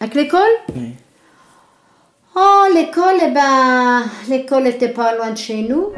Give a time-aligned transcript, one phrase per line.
[0.00, 0.40] Avec l'école
[0.74, 0.94] Oui.
[2.34, 5.88] Oh, l'école, eh ben, l'école était pas loin de chez nous.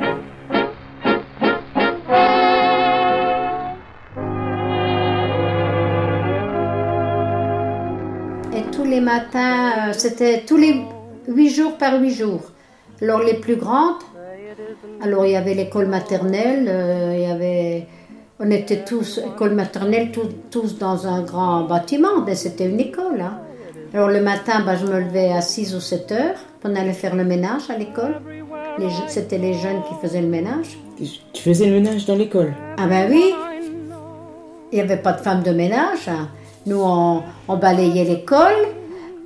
[8.54, 10.82] Et tous les matins, euh, c'était tous les
[11.28, 12.42] huit jours par huit jours.
[13.00, 14.02] Alors les plus grandes,
[15.02, 17.86] alors il y avait l'école maternelle, euh, il y avait,
[18.40, 23.20] on était tous, école maternelle, tous, tous dans un grand bâtiment, mais c'était une école.
[23.20, 23.38] hein.
[23.94, 27.14] Alors le matin, ben, je me levais à 6 ou 7 heures, on allait faire
[27.14, 28.20] le ménage à l'école.
[29.08, 30.78] C'était les jeunes qui faisaient le ménage.
[31.32, 32.54] Tu faisais le ménage dans l'école?
[32.78, 33.34] Ah ben oui,
[34.72, 36.08] il n'y avait pas de femme de ménage.
[36.08, 36.28] hein.
[36.64, 38.54] Nous, on, on balayait l'école,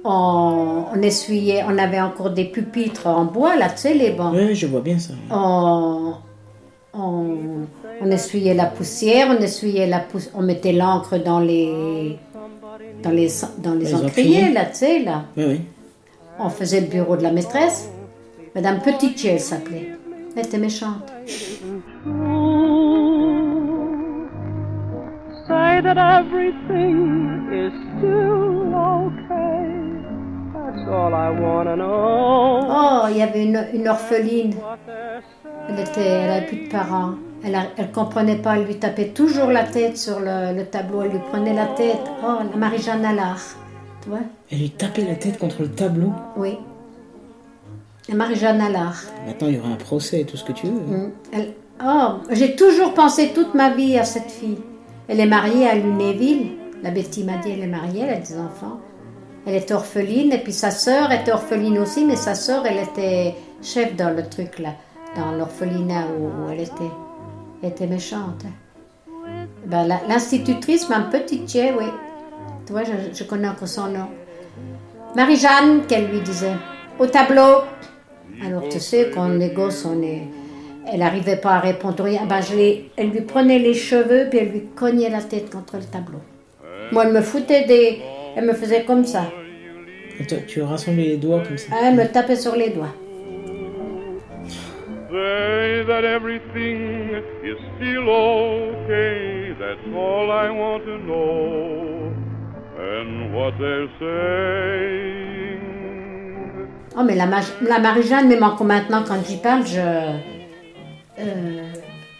[0.04, 4.34] on, on essuyait, on avait encore des pupitres en bois, là, tu sais, les bancs.
[4.34, 5.12] Oui, je vois bien ça.
[5.30, 6.14] On,
[6.94, 7.36] on,
[8.00, 12.16] on essuyait la poussière, on essuyait la poussière, on mettait l'encre dans les,
[13.06, 13.28] dans les,
[13.58, 15.24] dans les, Les encriers, là, tu sais, là.
[15.36, 15.60] Oui, oui.
[16.38, 17.88] On faisait le bureau de la maîtresse.
[18.54, 19.92] Madame Petitje, elle s'appelait.
[20.36, 21.12] Elle était méchante.
[25.48, 29.70] Say that everything is still okay.
[30.52, 32.60] That's all I wanna know.
[32.68, 34.54] Oh, il y avait une, une orpheline.
[35.68, 37.14] Elle était, elle avait plus de parents.
[37.44, 38.56] Elle, elle comprenait pas.
[38.56, 41.02] Elle lui tapait toujours la tête sur le, le tableau.
[41.02, 42.00] Elle lui prenait la tête.
[42.24, 43.40] Oh, la Marie-Jeanne Allard.
[44.02, 44.20] Tu vois
[44.50, 46.12] Elle lui tapait la tête contre le tableau.
[46.36, 46.58] Oui.
[48.08, 48.96] La Marie-Jeanne Allard.
[49.26, 50.72] Maintenant, il y aura un procès et tout ce que tu veux.
[50.72, 51.10] Mm.
[51.32, 51.52] Elle-
[51.86, 54.56] Oh, j'ai toujours pensé toute ma vie à cette fille.
[55.08, 56.52] Elle est mariée à Lunéville.
[56.82, 58.78] La Betty m'a dit, elle est mariée, elle a des enfants.
[59.46, 63.34] Elle est orpheline, et puis sa sœur était orpheline aussi, mais sa sœur, elle était
[63.62, 64.70] chef dans le truc là,
[65.16, 66.72] dans l'orphelinat où, où elle était.
[67.62, 68.44] Elle était méchante.
[69.66, 71.86] Ben, L'institutrice, ma petite Tchè, oui.
[72.66, 74.08] Tu vois, je, je connais encore son nom.
[75.14, 76.56] Marie-Jeanne, qu'elle lui disait.
[76.98, 77.62] Au tableau.
[78.44, 80.22] Alors, tu sais, quand on est gosse, on est.
[80.92, 82.26] Elle n'arrivait pas à répondre rien.
[82.26, 85.84] Ben, je elle lui prenait les cheveux, puis elle lui cognait la tête contre le
[85.84, 86.20] tableau.
[86.92, 88.00] Moi, elle me foutait des.
[88.36, 89.24] Elle me faisait comme ça.
[90.46, 91.74] Tu rassemblais les doigts comme ça.
[91.82, 92.94] Elle me tapait sur les doigts.
[95.16, 97.08] Say that everything
[97.42, 99.54] is still okay.
[99.58, 102.12] That's all I want to know.
[102.78, 105.60] And what they're saying.
[106.98, 107.26] Oh, mais la,
[107.62, 109.78] la Marie-Jeanne, même encore maintenant, quand j'y parle, je.
[109.80, 111.72] euh,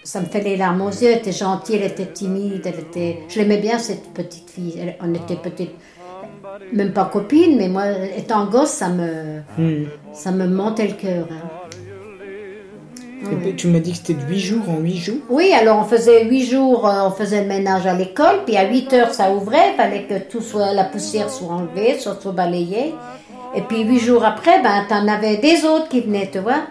[0.02, 1.10] ça me fait les larmes aux yeux.
[1.12, 3.18] Elle était gentille, elle était timide, elle était.
[3.28, 4.74] Je l'aimais bien, cette petite fille.
[4.80, 5.74] Elle- on était peut-être.
[6.72, 7.84] Même pas copines, mais moi,
[8.16, 9.40] étant gosse, ça me.
[9.58, 9.84] Hmm.
[10.14, 11.26] Ça me montait le cœur.
[11.30, 11.50] hein.
[13.32, 15.16] Et puis, tu m'as dit que c'était de 8 jours en 8 jours?
[15.28, 18.68] Oui, alors on faisait huit jours, euh, on faisait le ménage à l'école, puis à
[18.68, 22.32] 8 heures ça ouvrait, il fallait que tout soit, la poussière soit enlevée, soit, soit
[22.32, 22.94] balayée.
[23.54, 26.62] Et puis huit jours après, ben t'en avais des autres qui venaient, tu vois.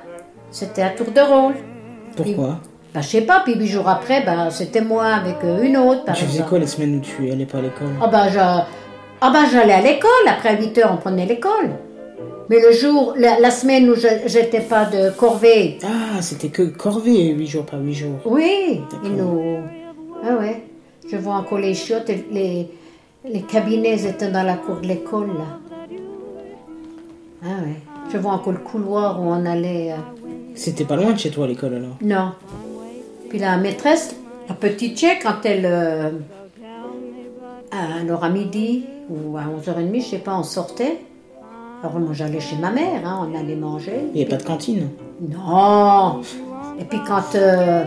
[0.52, 1.56] C'était à tour de rôle.
[2.16, 2.60] Pourquoi?
[2.94, 6.06] Ben je sais pas, puis huit jours après, ben c'était moi avec euh, une autre.
[6.06, 7.90] Par Tu faisais quoi les semaines où tu allais pas à l'école?
[8.02, 11.72] Ah ben je, ah ben j'allais à l'école, après 8 heures on prenait l'école.
[12.50, 16.62] Mais le jour, la, la semaine où je j'étais pas de corvée, Ah, c'était que
[16.64, 18.20] corvée 8 jours par 8 jours.
[18.26, 19.58] Oui, et nous.
[20.24, 20.64] Ah ouais.
[21.10, 22.68] Je vois encore les chiottes, les,
[23.28, 25.60] les cabinets étaient dans la cour de l'école, là.
[27.44, 27.76] Ah ouais.
[28.12, 29.92] Je vois encore le couloir où on allait.
[29.92, 29.96] euh,
[30.56, 32.32] C'était pas loin de chez toi l'école alors Non.
[33.30, 34.16] Puis la maîtresse,
[34.48, 35.66] la petite tchèque, quand elle.
[35.66, 36.10] euh,
[37.72, 41.00] à- alors à midi ou à 11h30, je sais pas, on sortait.
[41.84, 44.00] Alors moi j'allais chez ma mère, hein, on allait manger.
[44.14, 44.90] Il n'y avait pas de cantine
[45.22, 46.22] Non.
[46.80, 47.84] Et puis quand, euh,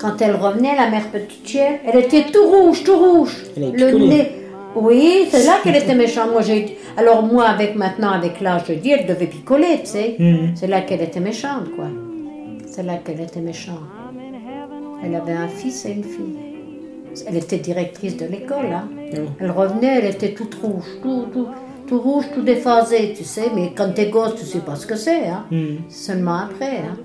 [0.00, 3.44] quand elle revenait, la mère petite elle était tout rouge, tout rouge.
[3.56, 4.38] Elle Le nez.
[4.74, 6.30] Oui, c'est là qu'elle était méchante.
[6.30, 6.78] Moi, j'ai.
[6.96, 10.16] Alors moi, avec maintenant, avec l'âge, je dis, elle devait picoler, tu sais.
[10.18, 10.52] Mhm.
[10.54, 11.86] C'est là qu'elle était méchante, quoi.
[12.66, 13.80] C'est là qu'elle était méchante.
[15.02, 16.36] Elle avait un fils et une fille.
[17.26, 18.88] Elle était directrice de l'école, hein.
[19.12, 19.16] Ah.
[19.40, 21.46] Elle revenait, elle était toute rouge, tout, tout,
[21.88, 23.50] tout rouge, tout déphasé, tu sais.
[23.54, 25.44] Mais quand t'es gosse, tu sais pas ce que c'est, hein.
[25.50, 25.78] Mhm.
[25.88, 26.96] Seulement après, hein.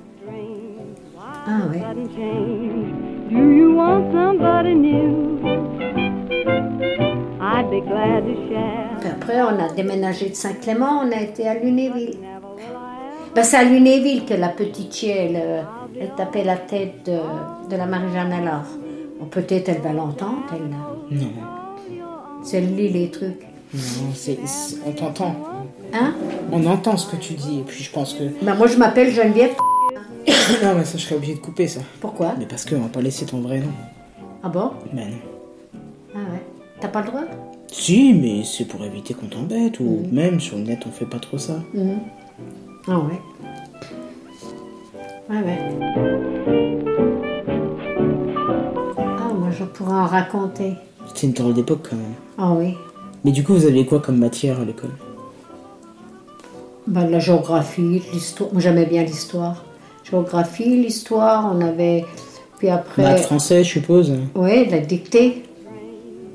[1.46, 1.80] Ah oui.
[1.80, 3.30] hadn't changed.
[3.30, 5.40] Do you want somebody new?
[7.42, 8.98] I'd be glad to share.
[9.02, 12.18] Puis après, on a déménagé de Saint-Clément, on a été à Lunéville.
[13.36, 15.62] Ben, c'est à Lunéville que la petite chienne, elle, euh,
[16.00, 18.34] elle tapait la tête de, de la Marie-Jeanne.
[19.20, 21.18] Bon, peut-être elle va l'entendre, elle.
[21.18, 21.28] Non,
[22.44, 23.53] Si elle lit les trucs.
[24.86, 25.36] On t'entend.
[25.94, 26.14] Hein?
[26.52, 28.24] On entend ce que tu dis et puis je pense que...
[28.44, 29.56] Ben, moi, je m'appelle Geneviève.
[30.64, 31.82] non mais ça je serais obligé de couper ça.
[32.00, 32.34] Pourquoi?
[32.40, 33.72] Mais parce qu'on va pas laisser ton vrai nom.
[34.42, 34.72] Ah bon?
[34.94, 35.18] Ben non.
[36.16, 36.42] Ah ouais.
[36.80, 37.22] T'as pas le droit?
[37.68, 41.20] Si, mais c'est pour éviter qu'on t'embête, ou même sur le net on fait pas
[41.20, 41.60] trop ça.
[41.74, 42.00] Mhm.
[42.88, 43.22] Ah ouais.
[45.30, 45.60] Ouais, ouais.
[48.98, 50.74] Ah, moi je pourrais en raconter.
[51.14, 52.14] C'est une drôle d'époque quand même.
[52.38, 52.76] Ah oui.
[53.26, 54.92] Mais du coup, vous aviez quoi comme matière à l'école?
[56.88, 58.50] Ben, la géographie, l'histoire.
[58.52, 59.64] Moi j'aimais bien l'histoire.
[60.10, 62.04] Géographie, l'histoire, on avait.
[62.60, 63.04] Puis après.
[63.04, 64.14] Maths français, je suppose.
[64.36, 65.44] Oui, la dictée.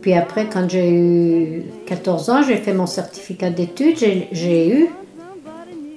[0.00, 4.88] Puis après, quand j'ai eu 14 ans, j'ai fait mon certificat d'études, j'ai- j'ai eu.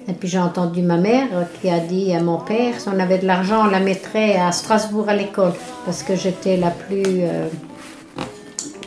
[0.10, 1.28] Et puis j'ai entendu ma mère
[1.62, 4.52] qui a dit à mon père, si on avait de l'argent, on la mettrait à
[4.52, 5.54] Strasbourg à l'école,
[5.86, 7.48] parce que j'étais la plus, euh,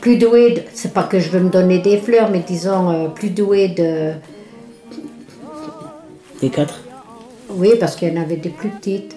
[0.05, 3.09] plus douée, de- c'est pas que je veux me donner des fleurs, mais disons euh,
[3.09, 4.13] plus douée de...
[6.43, 6.83] Les quatre?
[7.49, 9.17] Oui, parce qu'il y en avait des plus petites.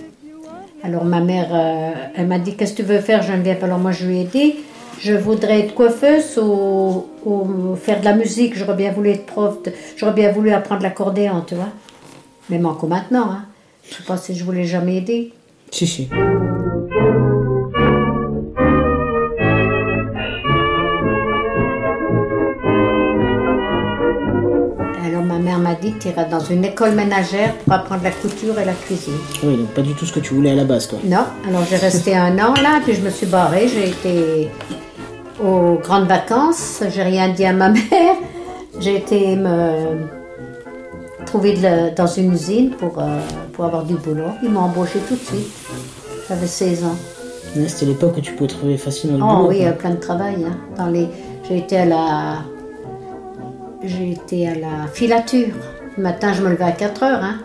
[0.82, 3.62] Alors ma mère, euh, elle m'a dit, qu'est-ce que tu veux faire Geneviève?
[3.66, 4.56] Alors moi je lui ai dit,
[5.02, 8.56] je voudrais être coiffeuse ou, ou faire de la musique.
[8.58, 11.74] J'aurais bien voulu être prof, de- j'aurais bien voulu apprendre l'accordéon, tu vois.
[12.50, 13.44] Même encore maintenant, hein.
[13.90, 15.34] Je sais pas si je voulais jamais aider.
[15.70, 16.08] Si, si.
[25.58, 28.74] Mère m'a dit, tu iras dans une école ménagère pour apprendre la couture et la
[28.74, 29.14] cuisine.
[29.44, 31.00] Oui, donc pas du tout ce que tu voulais à la base, toi.
[31.04, 33.68] Non, alors j'ai resté un an là, puis je me suis barrée.
[33.68, 34.50] J'ai été
[35.44, 38.16] aux grandes vacances, j'ai rien dit à ma mère.
[38.80, 39.98] J'ai été me
[41.26, 43.20] trouver de la- dans une usine pour, euh,
[43.54, 44.30] pour avoir du boulot.
[44.44, 45.52] Ils m'ont embauché tout de suite.
[46.30, 46.96] J'avais 16 ans.
[47.68, 49.50] C'était l'époque où tu pouvais trouver facilement le Oh boulot.
[49.50, 49.68] oui, quoi.
[49.68, 50.46] euh, plein de travail.
[50.48, 50.56] hein.
[50.78, 51.08] Dans les...
[51.48, 52.36] J'ai été à la...
[53.84, 55.54] J'ai été à la filature.
[55.98, 57.24] Le matin, je me levais à 4 heures.
[57.24, 57.40] Hein.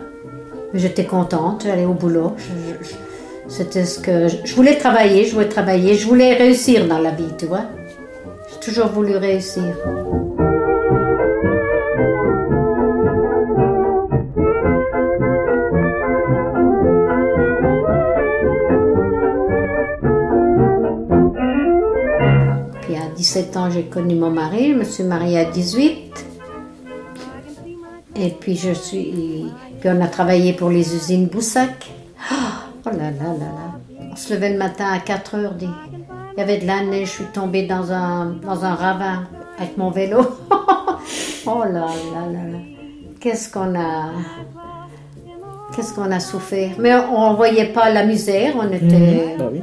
[0.75, 2.35] J'étais contente, j'allais au boulot.
[2.39, 2.87] Je-
[3.49, 4.29] C'était ce que...
[4.45, 5.95] Je voulais travailler, je voulais travailler.
[5.95, 7.65] Je voulais réussir dans la vie, tu vois.
[8.51, 9.63] J'ai toujours voulu réussir.
[22.83, 24.73] Puis à 17 ans, j'ai connu mon mari.
[24.73, 26.12] Je me suis mariée à 18.
[28.23, 29.47] Et puis je suis.
[29.81, 31.91] Puis on a travaillé pour les usines Boussac.
[32.31, 34.07] Oh là là là là.
[34.13, 35.55] On se levait le matin à 4 heures.
[35.61, 35.69] Il
[36.39, 37.09] y avait de la neige.
[37.09, 39.25] Je suis tombée dans un, dans un ravin
[39.59, 40.21] avec mon vélo.
[41.47, 42.59] oh là là là là.
[43.19, 44.13] Qu'est-ce qu'on a.
[45.75, 46.77] Qu'est-ce qu'on a souffert?
[46.79, 48.55] Mais on ne voyait pas la misère.
[48.57, 49.37] On était.
[49.37, 49.63] Bah oui.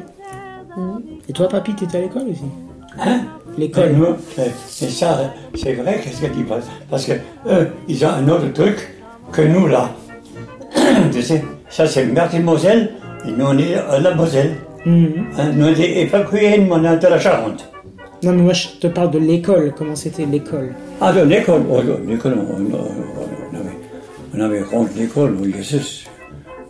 [1.30, 2.44] Et toi, papy, t'étais à l'école aussi?
[2.98, 3.22] Hein
[3.58, 3.90] L'école.
[3.90, 6.64] Et nous, c'est- c'est ça, c'est vrai, qu'est-ce que tu penses?
[6.90, 7.14] Parce que
[7.48, 8.78] eux, ils ont un autre truc
[9.32, 9.90] que nous là.
[11.12, 12.92] tu sais, ça c'est Martine-Moselle,
[13.28, 14.56] et nous on est à la Moselle.
[14.86, 15.26] Mhm.
[15.38, 17.70] Hein, nous on est évacués, nous on est de la Charente.
[18.24, 19.74] Non, mais moi, je te parle de l'école.
[19.78, 22.92] Comment c'était l'école Ah, de l'école, oh, l'école, on, on- on-
[23.54, 23.78] on avait,
[24.34, 26.06] on avait contre l'école, Jésus.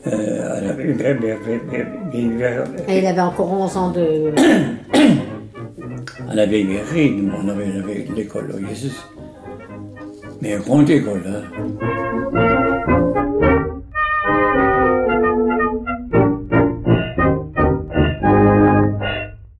[0.08, 0.60] Euh,
[2.88, 4.32] elle avait encore 11 ans de.
[6.34, 8.54] La vieille mairie, nous, on avait, on avait l'école.
[10.42, 11.99] Mais une grande école, hein.